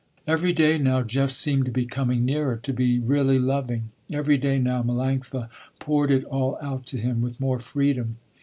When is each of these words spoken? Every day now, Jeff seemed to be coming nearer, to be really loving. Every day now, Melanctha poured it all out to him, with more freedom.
Every 0.25 0.51
day 0.51 0.79
now, 0.79 1.03
Jeff 1.03 1.29
seemed 1.29 1.65
to 1.65 1.71
be 1.71 1.85
coming 1.85 2.25
nearer, 2.25 2.57
to 2.57 2.73
be 2.73 2.97
really 2.97 3.37
loving. 3.37 3.91
Every 4.11 4.35
day 4.35 4.57
now, 4.57 4.81
Melanctha 4.81 5.47
poured 5.77 6.09
it 6.09 6.23
all 6.23 6.57
out 6.59 6.87
to 6.87 6.97
him, 6.97 7.21
with 7.21 7.39
more 7.39 7.59
freedom. 7.59 8.17